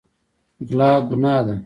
غلا 0.67 0.91
ګناه 1.09 1.39
ده. 1.47 1.55